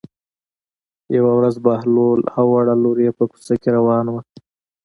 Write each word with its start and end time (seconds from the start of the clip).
یوه 1.17 1.31
ورځ 1.37 1.55
بهلول 1.65 2.19
او 2.37 2.45
وړه 2.53 2.75
لور 2.83 2.97
یې 3.05 3.11
په 3.17 3.23
کوڅه 3.31 3.55
کې 3.61 3.69
روان 3.77 4.05
وو. 4.09 4.19